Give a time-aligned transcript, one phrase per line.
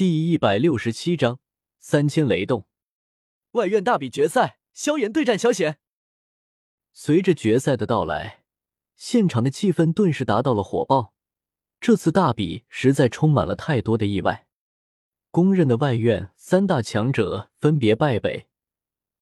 [0.00, 1.40] 第一百六十七章
[1.78, 2.66] 三千雷动。
[3.50, 5.78] 外院大比决赛，萧炎对战萧贤。
[6.94, 8.42] 随着决赛的到来，
[8.96, 11.12] 现场的气氛顿时达到了火爆。
[11.82, 14.46] 这次大比实在充满了太多的意外，
[15.30, 18.46] 公认的外院三大强者分别败北，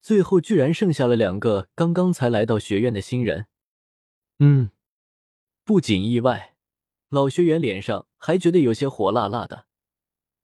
[0.01, 3.47] 最后居然剩下了两个刚刚才来到学院的新人。
[4.39, 4.69] 嗯，
[5.65, 6.55] 不仅意外，
[7.09, 9.65] 老学员脸上还觉得有些火辣辣的。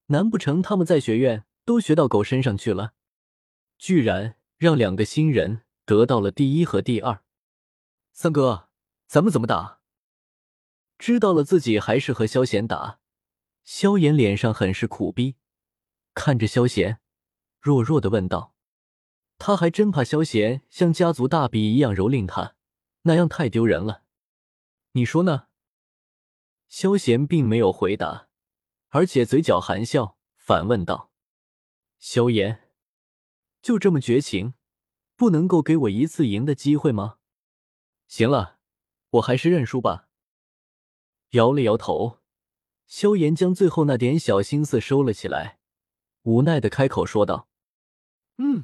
[0.08, 2.94] 难不成他们在学院都学到狗身上去了？
[3.78, 7.24] 居然让两个新人得到了第一和第二。
[8.14, 8.70] 三哥，
[9.08, 9.82] 咱们怎么打？
[10.98, 13.00] 知道了自己还是和萧贤打。
[13.64, 15.36] 萧炎脸上很是苦逼，
[16.14, 17.00] 看着萧贤，
[17.60, 18.54] 弱弱的问道
[19.40, 22.56] ：“他还真怕萧贤像家族大比一样蹂躏他，
[23.02, 24.04] 那样太丢人了。
[24.92, 25.48] 你说呢？”
[26.70, 28.25] 萧贤并没有回答。
[28.96, 31.12] 而且嘴角含笑，反问道
[32.00, 32.70] ：“萧炎，
[33.62, 34.54] 就这么绝情，
[35.18, 37.18] 不能够给我一次赢的机会吗？”
[38.08, 38.58] 行了，
[39.10, 40.08] 我还是认输吧。
[41.32, 42.20] 摇了摇头，
[42.86, 45.60] 萧炎将最后那点小心思收了起来，
[46.22, 47.50] 无奈的开口说道
[48.40, 48.64] ：“嗯，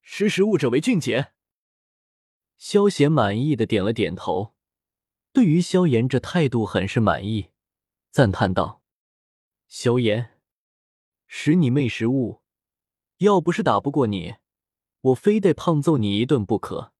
[0.00, 1.32] 识时务者为俊杰。”
[2.56, 4.54] 萧贤满意的点了点头，
[5.32, 7.50] 对于萧炎这态度很是满意，
[8.12, 8.83] 赞叹道。
[9.76, 10.38] 萧炎，
[11.26, 12.42] 识你妹识物！
[13.18, 14.36] 要不是打不过你，
[15.00, 16.92] 我非得胖揍你一顿不可。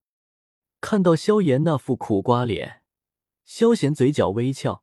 [0.80, 2.82] 看到萧炎那副苦瓜脸，
[3.44, 4.82] 萧贤嘴角微翘。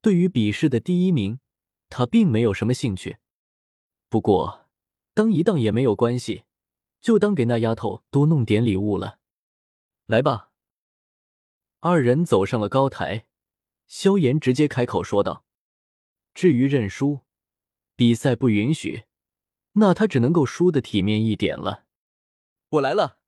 [0.00, 1.40] 对于比试的第一名，
[1.88, 3.16] 他并没有什么兴趣。
[4.08, 4.68] 不过，
[5.12, 6.44] 当一当也没有关系，
[7.00, 9.18] 就当给那丫头多弄点礼物了。
[10.06, 10.52] 来吧。
[11.80, 13.26] 二人走上了高台，
[13.88, 15.44] 萧炎直接开口说道。
[16.38, 17.22] 至于认输，
[17.96, 19.06] 比赛不允许，
[19.72, 21.84] 那他只能够输的体面一点了。
[22.68, 23.18] 我来了。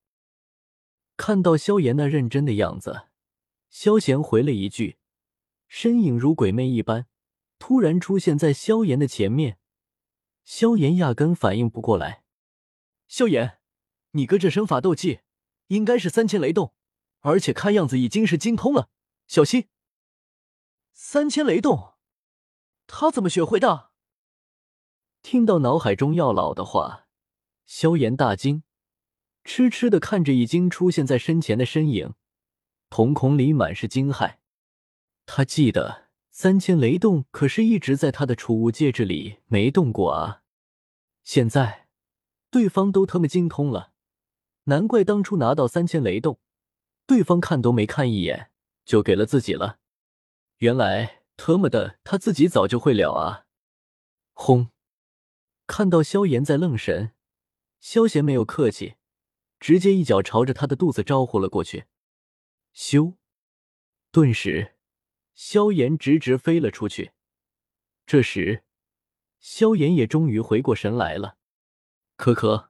[1.17, 3.08] 看到萧炎那认真的样子，
[3.68, 4.98] 萧贤回了一句，
[5.67, 7.08] 身影如鬼魅一般，
[7.58, 9.58] 突然出现在萧炎的前面。
[10.45, 12.23] 萧炎压根反应不过来。
[13.08, 13.58] 萧炎，
[14.12, 15.23] 你哥这身法斗技
[15.67, 16.77] 应该是三千雷动，
[17.23, 18.89] 而且看样子已经是精通了，
[19.27, 19.67] 小心。
[20.92, 21.95] 三千雷动。
[22.92, 23.90] 他怎么学会的？
[25.23, 27.06] 听到脑海中药老的话，
[27.64, 28.64] 萧炎大惊，
[29.45, 32.14] 痴痴的看着已经出现在身前的身影，
[32.89, 34.39] 瞳孔里满是惊骇。
[35.24, 40.42] 他记得三千雷动可是一直在他的储物戒指里没动过啊，
[41.23, 41.86] 现在
[42.50, 43.92] 对方都他妈精通了，
[44.64, 46.40] 难怪当初拿到三千雷动，
[47.06, 48.50] 对方看都没看一眼
[48.84, 49.79] 就给了自己了，
[50.58, 51.20] 原来。
[51.40, 53.46] 特么的，他自己早就会了啊！
[54.34, 54.68] 轰！
[55.67, 57.14] 看到萧炎在愣神，
[57.80, 58.96] 萧炎没有客气，
[59.58, 61.86] 直接一脚朝着他的肚子招呼了过去。
[62.74, 63.14] 咻！
[64.12, 64.77] 顿时，
[65.34, 67.12] 萧炎直直飞了出去。
[68.05, 68.62] 这时，
[69.39, 71.39] 萧炎也终于回过神来了，
[72.18, 72.68] 咳咳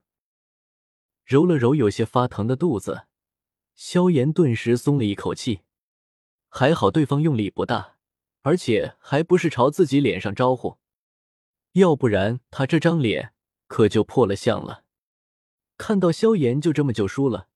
[1.25, 3.07] 揉了揉有些发疼的肚子，
[3.75, 5.59] 萧炎顿时松了一口气，
[6.47, 7.97] 还好对方用力不大。
[8.41, 10.77] 而且还不是朝自己脸上招呼，
[11.73, 13.33] 要不然他这张脸
[13.67, 14.83] 可就破了相了。
[15.77, 17.47] 看到萧炎就这么就输了，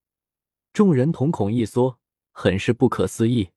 [0.73, 1.99] 众人瞳孔一缩，
[2.31, 3.51] 很是不可思议。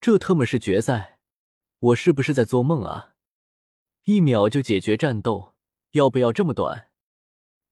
[0.00, 1.18] 这特么是决赛？
[1.80, 3.14] 我是不是在做梦啊？
[4.04, 5.54] 一秒就解决战斗，
[5.92, 6.88] 要不要这么短？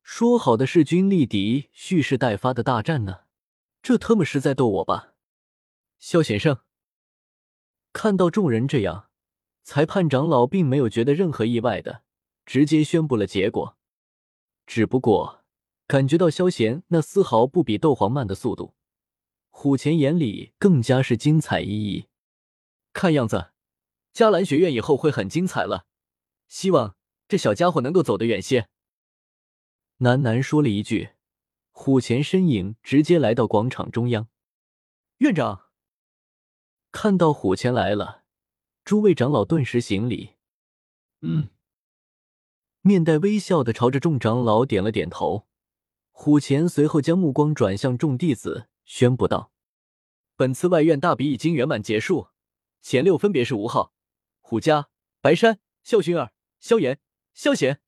[0.03, 3.23] 说好的势均力敌、蓄势待发的大战呢？
[3.83, 5.15] 这特么是在逗我吧？
[5.99, 6.66] 萧先生。
[7.97, 9.09] 看到众人这样，
[9.63, 12.03] 裁判长老并没有觉得任何意外的，
[12.45, 13.79] 直接宣布了结果。
[14.67, 15.47] 只不过
[15.87, 18.75] 感觉到萧贤那丝毫不比斗皇慢的速度，
[19.49, 22.09] 虎钳眼里更加是精彩熠熠。
[22.93, 23.53] 看样子，
[24.13, 25.87] 迦兰学院以后会很精彩了。
[26.49, 26.97] 希望
[27.27, 28.69] 这小家伙能够走得远些。
[30.01, 31.13] 喃喃说了一句，
[31.71, 34.29] 虎钳身影直接来到广场中央。
[35.17, 35.66] 院长。
[36.99, 38.23] 看到虎钳来了，
[38.83, 40.37] 诸位长老顿时行礼。
[41.21, 41.51] 嗯，
[42.81, 45.47] 面带微笑的朝着众长老点了点头。
[46.11, 49.53] 虎钳随后将目光转向众弟子，宣布道
[50.37, 52.29] ：“本次外院大比已经圆满结束，
[52.81, 53.93] 前六分别是吴昊、
[54.41, 54.89] 虎家、
[55.21, 56.99] 白山、萧薰儿、萧炎、
[57.35, 57.83] 萧贤。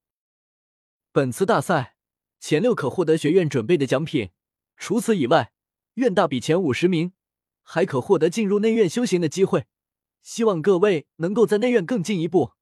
[1.12, 1.96] 本次大赛
[2.38, 4.32] 前六可获得学院准备的奖品，
[4.76, 5.54] 除此以外，
[5.94, 7.12] 院大比前五十名。”
[7.70, 9.66] 还可获得进入内院修行的机会，
[10.22, 12.52] 希望各位能够在内院更进一步。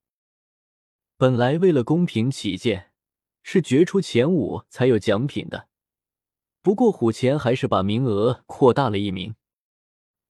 [1.17, 2.91] 本来为了公平起见，
[3.45, 5.69] 是决出前五才有奖品的。
[6.61, 9.37] 不过虎钳还是把名额扩大了一名，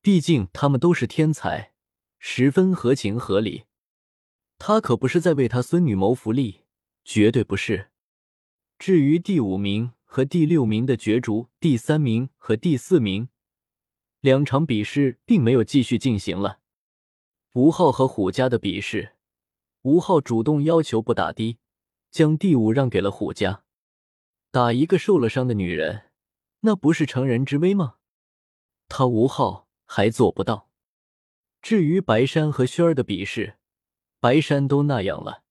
[0.02, 1.72] 毕竟他们都是天才，
[2.18, 3.64] 十分合情合理。
[4.58, 6.66] 他可不是在为他孙女谋福利，
[7.02, 7.88] 绝对不是。
[8.78, 13.30] 至于第五名和第六名的角逐，第三名和第四名
[14.26, 16.58] 两场比试并没有继续进行了。
[17.52, 19.12] 吴昊和虎家的比试。
[19.82, 21.60] 吴昊主动要求不打的，
[22.10, 23.62] 将第五让给了虎家。
[24.50, 26.10] 打一个受了伤的女人，
[26.62, 27.98] 那不是成人之危吗？
[28.88, 30.70] 他吴昊还做不到。
[31.62, 33.58] 至于白山和轩儿的比试，
[34.18, 35.44] 白山都那样了，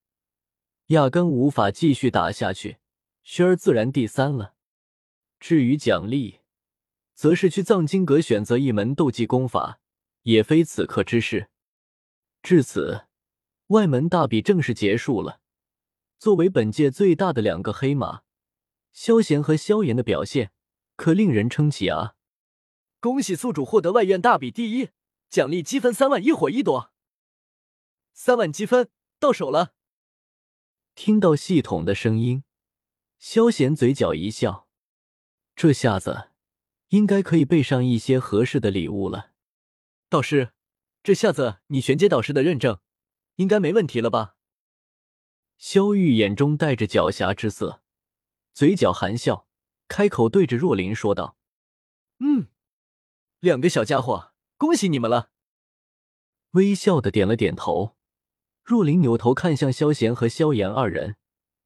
[0.87, 2.79] 压根无法继续打下去。
[3.23, 4.55] 轩儿自然第三了。
[5.39, 6.41] 至于奖励，
[7.15, 9.79] 则是去藏经阁选择一门斗技功法，
[10.21, 11.49] 也非此刻之事。
[12.43, 13.07] 至此。
[13.69, 15.41] 外门大比正式结束了。
[16.19, 18.21] 作为本届最大的两个黑马，
[18.91, 20.51] 萧贤和萧炎的表现
[20.95, 22.13] 可令人称奇啊！
[22.99, 24.89] 恭喜宿主获得外院大比第一，
[25.31, 26.91] 奖励积分三万，一火一朵。
[28.13, 29.73] 三万积分到手了。
[30.93, 32.43] 听到系统的声音，
[33.17, 34.67] 萧贤嘴角一笑，
[35.55, 36.29] 这下子
[36.89, 39.31] 应该可以备上一些合适的礼物了。
[40.09, 40.51] 导师，
[41.03, 42.79] 这下子你玄阶导师的认证。
[43.37, 44.37] 应该没问题了吧？
[45.57, 47.81] 萧玉眼中带着狡黠之色，
[48.53, 49.45] 嘴角含笑，
[49.89, 51.35] 开口对着若琳说道
[52.19, 52.47] ：“嗯，
[53.41, 55.31] 两个小家伙，恭喜你们了。”
[56.51, 57.97] 微笑的点了点头。
[58.63, 61.17] 若琳扭头看向萧贤和萧炎二人，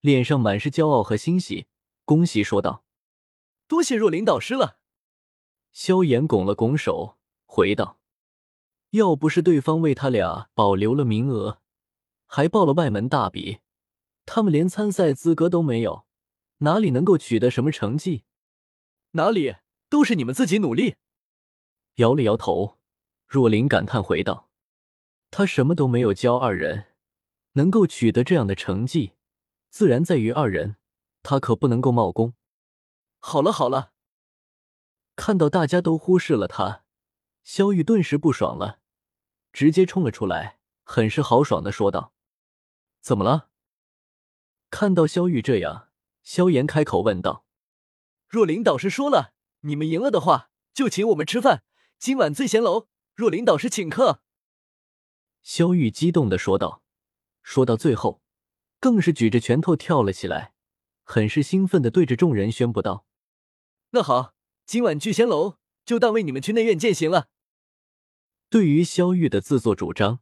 [0.01, 1.67] 脸上满是骄傲和欣喜，
[2.03, 2.83] 恭喜说道
[3.69, 4.78] ：“多谢若琳导师了。”
[5.71, 7.99] 萧炎拱了拱手，回道。
[8.91, 11.61] 要不是对方为他俩保留了名额，
[12.25, 13.59] 还报了外门大比，
[14.25, 16.05] 他们连参赛资格都没有，
[16.59, 18.23] 哪里能够取得什么成绩？
[19.11, 19.55] 哪里
[19.89, 20.95] 都是你们自己努力。
[21.95, 22.79] 摇了摇头，
[23.27, 24.49] 若琳感叹回道
[25.29, 26.87] ：“他什么都没有教二人，
[27.53, 29.13] 能够取得这样的成绩，
[29.69, 30.77] 自然在于二人，
[31.21, 32.33] 他可不能够冒功。”
[33.19, 33.91] 好了好了，
[35.19, 36.85] 看到大家都忽视了他。
[37.43, 38.79] 萧玉顿时不爽了，
[39.51, 42.13] 直接冲了出来，很是豪爽的说道
[43.03, 43.49] ：“怎么了？”
[44.71, 45.89] 看到萧玉这样，
[46.23, 47.43] 萧炎开口问道
[48.29, 51.63] ：“若琳导师说了，你们赢了的话，就请我们吃饭。
[51.97, 54.21] 今晚醉仙楼，若琳导师请客。”
[55.43, 56.81] 萧玉激动的说道，
[57.43, 58.21] 说到最后，
[58.79, 60.53] 更是举着拳头跳了起来，
[61.03, 63.05] 很是兴奋的对着众人宣布道
[63.91, 64.33] ：“那好，
[64.69, 67.27] 今晚聚仙楼就当为你们去内院践行了。”
[68.51, 70.19] 对于萧玉的自作主张，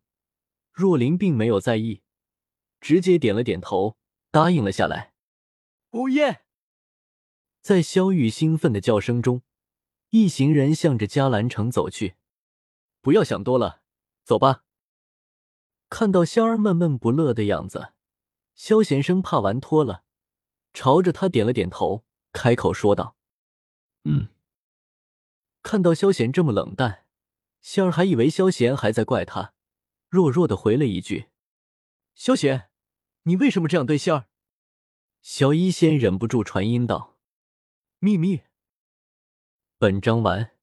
[0.72, 2.02] 若琳并没有在意，
[2.80, 3.98] 直接点了点头，
[4.32, 5.14] 答应了下来。
[5.90, 6.46] 哦耶！
[7.62, 9.42] 在萧玉兴奋的叫声中，
[10.12, 12.16] 一行人向着迦兰城走去。
[13.02, 13.82] 不要想多了，
[14.24, 14.64] 走吧。
[15.90, 17.92] 看到仙儿闷闷不乐的样子，
[18.56, 20.06] 萧贤生怕玩脱了，
[20.74, 23.18] 朝着他点了点头，开口说道
[24.08, 24.30] ：“嗯。”
[25.68, 27.04] 看到萧贤这么冷淡。
[27.60, 29.54] 仙儿还以为萧贤还在怪他，
[30.08, 31.26] 弱弱的回了一句
[32.16, 32.70] ：“萧贤，
[33.24, 34.28] 你为什么这样对仙儿？”
[35.22, 37.18] 小医仙忍不住传音道
[38.00, 38.44] ：“秘密。”
[39.78, 40.57] 本章完。